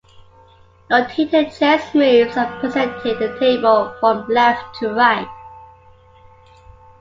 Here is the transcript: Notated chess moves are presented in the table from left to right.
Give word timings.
Notated 0.89 1.55
chess 1.59 1.93
moves 1.93 2.35
are 2.35 2.59
presented 2.59 3.05
in 3.05 3.19
the 3.19 3.37
table 3.39 3.93
from 3.99 4.27
left 4.29 4.73
to 4.79 4.91
right. 4.91 5.29